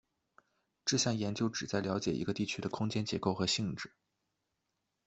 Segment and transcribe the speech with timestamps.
[0.83, 3.93] 这项研究旨在了解一个地区的空间结构和性质。